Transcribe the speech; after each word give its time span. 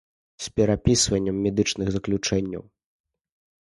З 0.45 0.47
перапісваннем 0.59 1.35
медычных 1.45 1.87
заключэнняў. 1.99 2.63